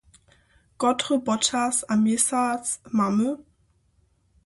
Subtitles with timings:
[0.77, 2.63] Kotry počas a měsac
[2.97, 3.29] mamy?